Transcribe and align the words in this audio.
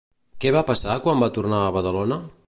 Què 0.45 0.53
va 0.55 0.63
passar 0.69 0.95
quan 1.03 1.21
va 1.25 1.29
tornar 1.37 1.59
a 1.67 1.71
Badalona? 1.77 2.19